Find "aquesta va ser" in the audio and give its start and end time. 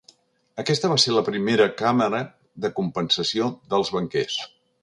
0.63-1.13